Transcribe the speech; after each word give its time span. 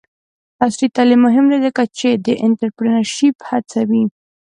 عصري 0.63 0.87
تعلیم 0.95 1.21
مهم 1.27 1.45
دی 1.51 1.57
ځکه 1.65 1.83
چې 1.97 2.09
د 2.25 2.27
انټرپرینرشپ 2.45 3.35
هڅوي. 3.49 4.03